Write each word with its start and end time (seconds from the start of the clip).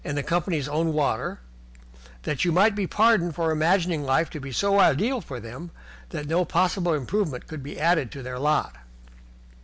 and 0.03 0.25
company's 0.25 0.67
own 0.67 0.91
water, 0.93 1.39
that 2.23 2.43
you 2.43 2.51
might 2.51 2.73
be 2.73 2.87
pardoned 2.87 3.35
for 3.35 3.51
imagining 3.51 4.01
life 4.03 4.31
to 4.31 4.39
be 4.39 4.51
so 4.51 4.79
ideal 4.79 5.21
for 5.21 5.39
them 5.39 5.69
that 6.09 6.25
no 6.25 6.43
possible 6.43 6.95
improvement 6.95 7.45
could 7.45 7.61
be 7.61 7.79
added 7.79 8.11
to 8.11 8.23
their 8.23 8.39
lot. 8.39 8.77